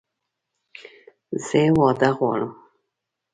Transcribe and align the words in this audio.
زه 1.45 1.61
واده 1.77 2.09
غواړم! 2.17 2.51